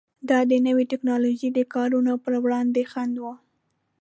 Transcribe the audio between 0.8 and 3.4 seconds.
ټکنالوژۍ د کارونې پر وړاندې خنډ و.